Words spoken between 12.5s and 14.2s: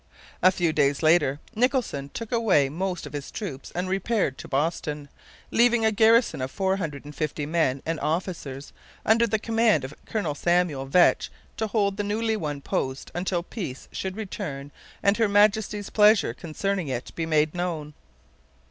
post until peace should